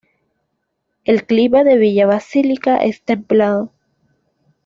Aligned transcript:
El 1.03 1.27
clima 1.27 1.63
de 1.63 1.77
Villa 1.77 2.07
Basílica 2.07 2.77
es 2.77 3.03
templado. 3.03 3.71